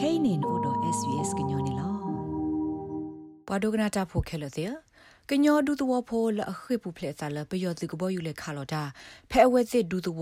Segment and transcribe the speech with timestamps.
[0.00, 1.90] kainin odo svs gnyone lo
[3.48, 4.72] ပဒုကနာတာဖိုခဲလတဲ့
[5.28, 8.82] ကညောဒူတဝဖိုလအခိပူဖလက်သလပယောတိကဘောယူလေခါလောတာ
[9.30, 10.20] ဖဲအဝဲစစ်ဒူတဝ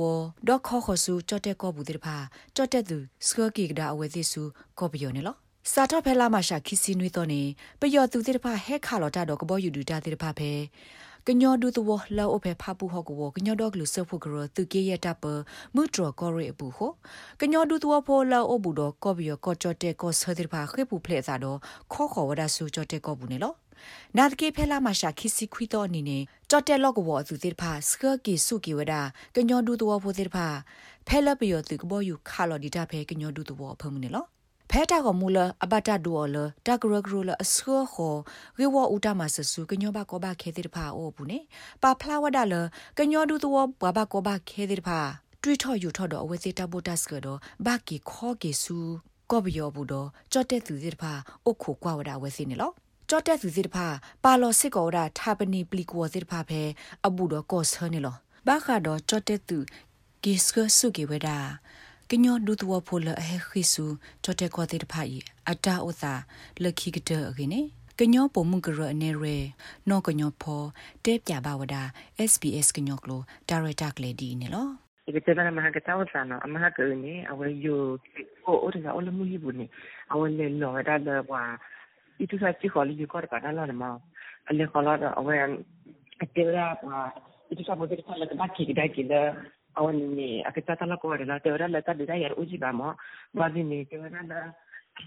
[0.49, 2.17] ဒေါခေါခဆူချတ်တဲ့ကောဘူးတဲ့ဖာ
[2.57, 4.43] ချတ်တဲ့သူစကကီကဒါအဝဲစစ်ဆူ
[4.79, 5.37] ကောပယောနေလော
[5.73, 7.43] စာတော့ဖဲလာမရှာခီစီနွေတော့နေ
[7.81, 10.51] ပယောသူတဲ့ဖာဟဲခါလောတာတော့ကဘောယူဒူတာတဲ့ဖာဖဲ
[11.31, 15.25] ကညောဒူတဝလောအဖေဖပူဟောကဝကညောဒေါကလူဆဖုကရသူကေရတပ်ပ
[15.75, 16.91] မုထရကောရအပူဟော
[17.41, 21.59] ကညောဒူတဝဖိုလောအဘူတော့ကောဘီယောကောချတ်တဲ့ကောဆဒိဖာခေပူဖလက်သာတော့
[21.93, 23.53] ခေါခေါဝဒဆူချတ်တဲ့ကောဘူးနေလော
[24.17, 28.95] နာတကေဖဲလာမရှာခီစီခွီတော့အနေနဲ့ကြော့တက်လော့ကဘောသူတိဖာစကကီစုကီဝဒ
[29.37, 30.47] ကညောဒူတဝဖိုတိဖာ
[31.07, 34.27] ဖဲလပယောသူကဘောယူခါလော်ဒီတာဖဲကညောဒူတဝဖုံနေလော
[34.71, 36.37] ဖဲတာကမူလအဘတာဒူော်လ
[36.67, 38.17] တကရဂရလအဆောခော
[38.61, 41.39] ရေဝဥတမဆဆူကညောဘကောဘခဲတိဖာအိုဘူးနေ
[41.83, 42.55] ပါဖလာဝဒါလ
[42.99, 45.01] ကညောဒူတဝဘဘကောဘခဲတိဖာ
[45.43, 48.77] တွေးထော်ယူထော်တော့အဝဲစီတဘိုတတ်စကတော့ဘာကီခောကေဆူ
[49.31, 51.13] ကောဘယောဘူးတော့ကြော့တဲ့သူတိဖာ
[51.45, 52.73] အိုခိုကွာဝဒါဝဲစီနေလော
[53.09, 53.87] ကြော့တက်သူစစ်တဖာ
[54.25, 56.63] ပါလော်စစ်ကောရာထာပနီပလီကောစစ်တဖာဖဲ
[57.07, 58.17] အဘူတော့ကော့ဆာနေလော
[58.47, 59.59] ဘာခါတော့ကြော့တက်သူ
[60.23, 61.39] ဂီစကဆုကေဝဒါ
[62.11, 63.85] ကညောဒူတဝဖိုလအဟခိဆူ
[64.25, 65.19] ကြော့တက်ကောတဲ့တဖာဤ
[65.51, 66.15] အတာဥသာ
[66.63, 67.61] လခိကတဲ့အကိနေ
[67.99, 69.37] ကညောပုံမှုကရအနေရဲ
[69.89, 70.63] နောကညောဖော
[71.05, 71.83] တဲပြပါဝဒါ
[72.31, 74.69] SBS ကညောကလိုဒါရိုက်တာကလေးဒီနေလော
[75.09, 77.97] ikitebana mahakata otsana amahaka ne awe yo
[78.45, 79.67] o o tsa o le mu hibu ne
[80.13, 81.57] awe le lo da da wa
[82.21, 83.97] itu sa chi kholi yu ko ka da la ma
[84.49, 85.33] ale khola da awe
[86.21, 87.09] ate ra wa
[87.49, 89.58] itu sa bo de ka la ba ki da ki da awe ni akita ta
[90.87, 92.97] la ko ra la te ra la ta de da ya uji ba ma
[93.35, 94.53] ba ni ni te ra la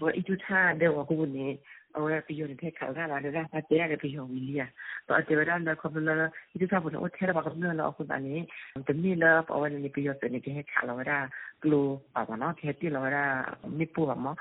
[0.00, 1.58] wa itu tha de wa ku ni
[1.96, 4.40] awe pi yo de ka ga la de ra te ya de pi yo wi
[4.46, 4.66] li ya
[5.06, 7.90] to ate ra la ko la itu sa bo no te ra ba ko la
[7.96, 8.46] ko da ni
[8.86, 11.28] te mi la awe ni pi yo te ni ke ka la wa da
[11.62, 13.22] glo ba ba no ke ti la wa da
[13.68, 14.32] mi pu ba mo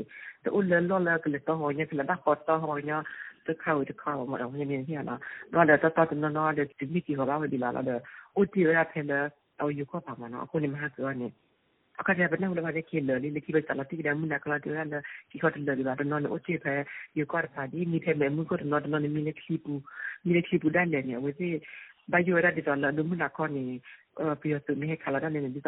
[0.43, 2.55] to o le lo la ka le to ho nya ka la ba ko to
[2.63, 3.03] ho nya
[3.49, 5.15] တခါတခါမတော့ညနေညနာ
[5.53, 7.99] တော့လည်းတတ်တနော်နော်တဲ့ဒီမိတီဟောပါဝဒီလာလာတဲ့
[8.35, 9.19] အိုတီရဖဲလဲ
[9.59, 11.27] အော်ယူခေါ်ပါမနော်အခုနေမှာကတော့နေ
[11.99, 16.73] အခါကျဘယ်နဲ့လဲတဲ့ကိလေလေးလေးကိပဲတလာတိကမနာကလာတဲ့ရတဲ့ကိခေါ်တယ်လေတော့နော်အိုတီဖဲ
[17.17, 19.73] ယူခေါ်ပါဒီမိထဲမဲ့မှုကတော့နော်နော်မိနေခလီပူ
[20.25, 21.47] မိနေခလီပူတဲ့လေဝေစီ
[22.11, 23.63] ဘာယူရတဲ့တော့လူမနာခေါ်နေ
[24.41, 25.59] ပြီးတော့သူနေခလာတဲ့နေဒီ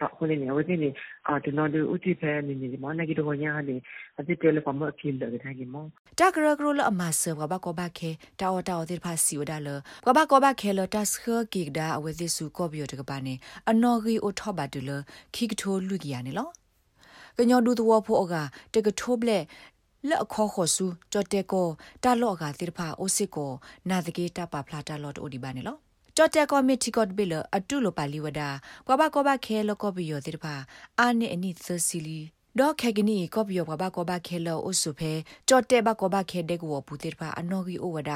[0.00, 0.90] တော့ကတော့အိုတီလို့နေအိုတီလေ
[1.26, 3.76] အိုချူလို့ကြတာညောဝေါ်မနေနေရနော်ခုနေနေဝတိနေအာဒီနော်ဒီဥတိဖဲနေနေမနဂီတော့ညာနေ
[4.18, 5.84] အတိတယ်လပမအကိလတဲ့ခိုင်မော
[6.18, 8.10] တကရကရလအမဆဘဘကဘခဲ
[8.40, 9.68] တာဝတာဝတိဖာစီဝဒါလ
[10.06, 13.34] ဘဘကဘခဲလတတ်ခကိဒါအဝတိစုကောဘီယတကပါနေ
[13.70, 14.90] အနော်ဂီအိုထောဘတ်လ
[15.34, 16.48] ခိကထိုလူကီယာနေလော
[17.38, 18.34] ကညောဒူတဝဖိုအက
[18.74, 19.44] တကထိုးဘလက်
[20.08, 21.68] လက်အခေါ်ခေါ်စုကြော့တဲကို
[22.04, 23.50] တာလော့ကတိဖာအိုစစ်ကို
[23.88, 25.78] နာတကေတပဖလာတာလော့တိုဒီပါနေလော
[26.20, 28.40] ကြော့တက်ကောမီတီကော့ဘီလအတူလိုပါလီဝဒ
[28.86, 30.54] ကွာဘကောဘခဲလကောဘီယောတိတဖာ
[31.00, 32.18] အာနိအနိသစီလီ
[32.58, 35.12] ဒေါခေကနီကောဘီယောဘကောဘခဲလောအဆုဖဲ
[35.48, 38.12] ကြော့တက်ဘကောဘခဲတဲ့ကိုဘူးတိတဖာအနော်ဂီအိုဝဒ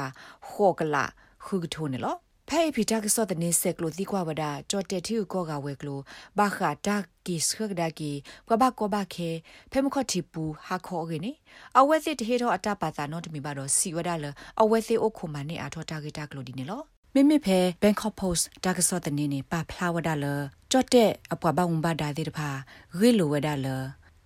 [0.49, 1.05] ခောကလာ
[1.45, 2.15] ခုကထိုးနေလော
[2.49, 5.99] ဖဲဖီတာကစောတဲ့နေဆက်ကလိုဒီကွာဝဒကြော့တက်တီကိုကဝဲကလို
[6.37, 6.95] ဘာခါတာ
[7.25, 8.11] ကီစခဒကီ
[8.49, 9.29] ကဘကောဘခဲ
[9.71, 11.31] ဖဲမခတ်တီပူဟာခောဂေနေ
[11.79, 14.25] အဝဲစစ်တဟေတော့အတပါတာနော်တမီပါတော့စီဝဒလ
[14.61, 16.83] အဝဲစစ်အိုခုမနေအထောတာဂီတာကလိုဒီနေလော
[17.15, 20.25] မိမိဖဲ Bangkok Post ဒါကစောတနေနေပါဖလာဝဒါလ
[20.71, 22.49] ကြော့တဲ့အပွားဘာဝဘာဒါတိတဖာ
[22.97, 23.67] ရေလိုဝဒါလ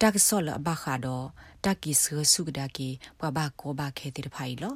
[0.02, 1.26] ဒါကစောလဘခါတော့
[1.64, 2.90] တကီဆူစုကဒါကီ
[3.20, 4.76] ပွားဘာကိုဘာခဲတိတဖာဤလော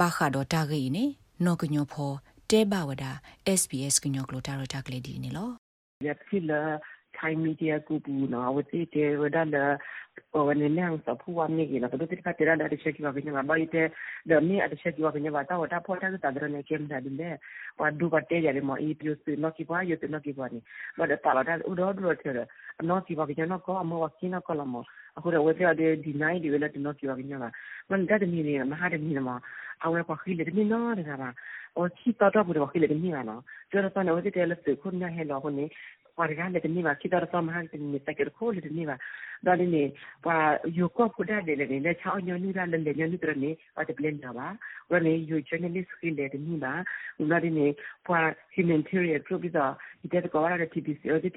[0.00, 1.04] ဘာခါတော့တာဂီနေ
[1.44, 2.12] နောကညောဖော
[2.50, 3.12] တဲဘဝဒါ
[3.60, 5.50] SBS ကညောကလိုတာရတာကလေးဒီနေလော
[6.06, 6.60] ရဖြစ်လာ
[7.18, 9.56] Thai media ကူပူနော်ဝတိတေဝဒါလ
[10.32, 13.12] wani nang sa puwa mi gi na to ti ka tira da de cheki wa
[13.12, 13.92] binya ba ite
[14.24, 16.48] de mi a de cheki wa binya ba ta wa ta po ta ta de
[16.48, 17.38] ne kem da de
[17.78, 20.08] wa du ba te ya le mo i pyo su no ki ba yo te
[20.08, 20.60] no ki ba ni
[20.98, 22.44] ba de ta la da u do do te de
[22.82, 24.84] no ki ba binya no ko mo wa ki no ko la mo
[25.18, 27.50] အခုတော့ဝက်ပြတဲ့ဒီနိုင်ဒီဝဲလက်တော့ပြောပြနေတာ
[27.90, 29.30] မန်ဒါတမီနေမဟာတမီနမ
[29.84, 31.28] အဝဲပါခိလေတမီနော်တကပါ
[31.76, 35.64] အော်ချီတော့တော့ဘူးခိလေတမီနော်ကျော်တော့နော်ဝက်တဲ့လက်စခုညဟဲလောဟိုနေ
[36.16, 38.96] wargale de niva ki dar sam han de ni taker ko de niva
[39.42, 39.82] da de ni
[40.22, 43.06] pa yo ko pu da de le ne cha nyo ni da le le nyo
[43.06, 44.56] ni tra ni pa de blend da ba
[44.90, 46.72] wa ne yo journalist ki le de ni ba
[47.18, 47.74] na de ni
[48.06, 51.30] pa humanitarian group da ite ko wa de tbc o de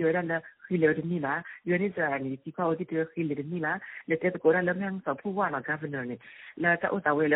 [0.70, 1.34] de da ခိလေဒမီလာ
[1.70, 3.74] ယနိစာနီဒီကောဒီတခိလေဒမီလာ
[4.10, 6.16] လက်တဲ့ကိုရလမြန်စဖူဝါလာဂဗနနီ
[6.64, 7.36] လာတာဥတဝဲလ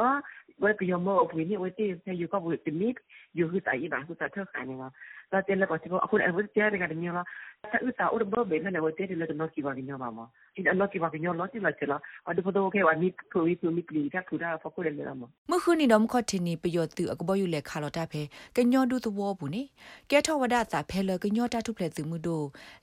[0.63, 2.95] ว่าก็ยอมมอบวินี่ว่าที่ใช้อยู่ก็บุตรมิก
[3.35, 4.89] อยู่คือตายบ้านคือตาเท่ากันเนี่ยว่า
[5.29, 7.23] เราเต้นแล้วก็ที่ว่าคุณเอาวุธเจ้าในการเนี่ยว่า
[7.71, 10.25] ถ้าอุตส่าห์อุดมเบนนั่นแหละว่าเต้นแล้วก็นอกกี่วันกันเนี่ยมามา
[10.55, 18.13] ที่นอกกี่วันกันเนี่ยล้อที่เราเจอแล้วว่าดูพอดูแค่ว่ามิกคือวิคือมิกลีถ้าคือได้พอคุณเรียนแล้วมาเมื่อคืนนี้ดอมคอทินีประโยชน์ตืออก็บอกอยู่แหละคาร์ลอตาเพ
[18.55, 19.65] กันยอดูตัวบุนี่
[20.07, 22.29] แกทวดาตาเพลกันยอดาทุเพลตือมือโด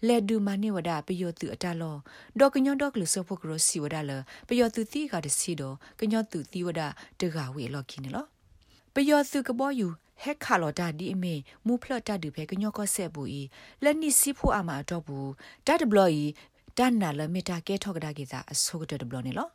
[0.05, 1.93] แลดูมาเนี่วดาประโยชน์ตืออตาลอ
[2.39, 8.27] ดอกกันยอดอกหรือเสื้อพวกโรสีวดาเลยประโยชน์ตือตีกาดสีดอกันยอดตือตีวดาเดกาวဝေလောခိနေလော
[8.95, 9.89] ပယောသူကဘောယူ
[10.23, 11.35] ဟက်ခါလော်တာဒီအမေ
[11.67, 13.43] မူဖလတ်တာဒီဖဲကညောကဆက်ဘူးဤ
[13.85, 15.31] လက်နိစီဖို့အမှာတော့ဘူး
[15.67, 16.25] တတ်ဘလော်ဤ
[16.79, 19.49] တန်နာလမီတာကဲထောက်ကဒါကေသာအဆုကတဘလနေလော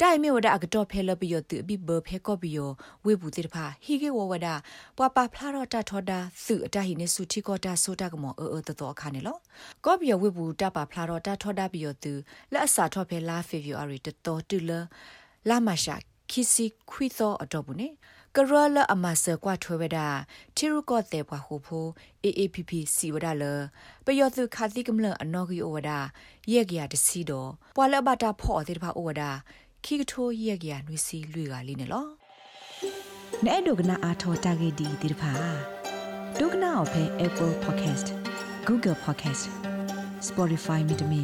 [0.00, 2.58] တိုင်မေဝဒအကတော့ဖဲလပီယတူဘီဘဖဲကောပီယ
[3.04, 4.48] ဝေဘူးတိတဖာဟီကေဝဝဒ
[4.96, 9.36] ပွာပါဖလာတော့တထောဒါစုအတဟိနေစုတီကောတာဆိုတာကမောအောတတော်ခါနေလော
[9.84, 12.12] ကောပီယဝေဘူးတပါဖလာတော့တထောဒါပီယတူ
[12.52, 14.70] လက်အစာထောဖဲလာဖေဗူအာရီတတော်တူလ
[15.48, 15.96] လာမရှာ
[16.30, 17.88] ခီစီခွီသောအတော့ဘူးနေ
[18.36, 19.98] ကရလအမဆကွာထွေဝဒ
[20.56, 21.86] တီရုကောတဲ့ဘွားဟုဖို
[22.24, 23.44] AAPP စီဝဒလ
[24.04, 25.90] ပယောသူခါတိကမလအနော်ဂီဩဝဒ
[26.52, 29.22] ယေကရတစီတော့ပွာလဘတာဖော့တဲ့ဘဩဝဒ
[29.84, 32.06] ခိကထိုယေကရနွီစီလွေကလေးနေလော
[33.46, 35.32] နဲ့ဒုကနာအာထောတာဂေဒီဒီတဖာ
[36.38, 38.06] ဒုကနာအဖဲ Apple Podcast
[38.66, 39.44] Google Podcast
[40.28, 41.22] Spotify မြေတမီ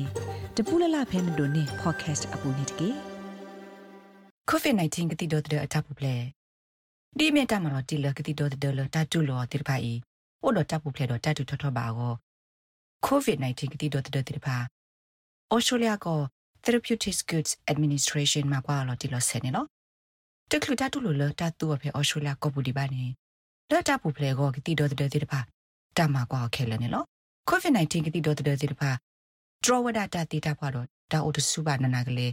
[0.56, 2.90] တပူလလဖဲမတို့နေ podcast အပူနေတကေ
[4.50, 6.14] COVID-19 ကတိတော့တဲ့အထပ်ပူပလဲ
[7.18, 9.82] ဒီမြတ်တမတော်တီလကတိတော်တလတတူလောတိဖိုင်
[10.42, 12.14] အိုတော့တပ်ပူဖလေတော့တတူထော်ထော်ပါကော
[13.06, 14.56] COVID-19 ကတိတော်တတိဖာ
[15.52, 16.08] ဩစတြေးလျက
[16.64, 19.66] Therapeutics Goods Administration မှာကွာလောတီလောဆယ်နေနော်
[20.50, 23.04] တကလူတတူလောတတူအဖေဩစတြေးလျကပူဒီပါနေ
[23.70, 25.40] လောတပူဖလေကောကတိတော်တတိဖာ
[25.96, 27.06] တမကွာခဲလဲနေနော်
[27.50, 28.90] COVID-19 ကတိတော်တတိဖာ
[29.64, 32.32] draw ဝဒတာတိတာပွားတော့ဒါအိုတစုပါနနာကလေး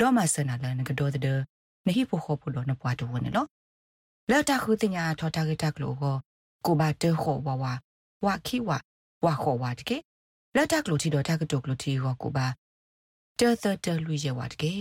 [0.00, 1.38] ဒေါ်မဆနာလနကတော်တဲ့
[1.86, 3.48] နဟိဖို့ခေါ်ဖို့တော့နပွားတော့ဝင်နော်
[4.30, 6.16] လက်တခုတင်ညာထော်တာဂက်တကလို့ကို
[6.66, 7.64] ကိုဘာတဲခေါ်ဝဝ
[8.24, 8.70] ဝခိဝ
[9.24, 9.96] ဝခေါ်ဝတကေ
[10.56, 12.46] လက်တကလို့တီတော့တကတုကလို့တီဟောကိုဘာ
[13.38, 14.74] တဲသတဲလူရဝတကေ